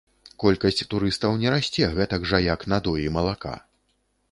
Колькасць 0.43 0.81
турыстаў 0.93 1.35
не 1.43 1.51
расце 1.55 1.91
гэтак 1.97 2.27
жа, 2.33 2.41
як 2.47 2.67
надоі 2.75 3.15
малака. 3.21 3.55